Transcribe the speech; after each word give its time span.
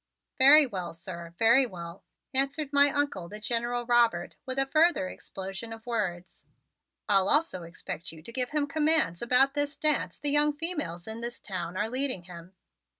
"Very 0.39 0.65
well, 0.65 0.95
sir, 0.95 1.35
very 1.37 1.67
well," 1.67 2.03
answered 2.33 2.73
my 2.73 2.89
Uncle, 2.89 3.29
the 3.29 3.39
General 3.39 3.85
Robert, 3.85 4.35
with 4.47 4.57
a 4.57 4.65
further 4.65 5.07
explosion 5.07 5.71
of 5.71 5.85
words. 5.85 6.43
"I'll 7.07 7.29
also 7.29 7.61
expect 7.61 8.11
you 8.11 8.23
to 8.23 8.33
give 8.33 8.49
him 8.49 8.65
commands 8.65 9.21
about 9.21 9.53
this 9.53 9.77
dance 9.77 10.17
the 10.17 10.31
young 10.31 10.53
females 10.53 11.05
in 11.07 11.21
this 11.21 11.39
town 11.39 11.77
are 11.77 11.87
leading 11.87 12.23
him." 12.23 12.55